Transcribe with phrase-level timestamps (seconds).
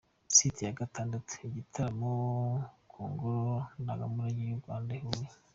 [0.35, 2.11] Site ya gatandatu: Igitaramo
[2.91, 3.51] ku ngoro
[3.81, 5.27] ndangamurage y’u Rwanda i Huye.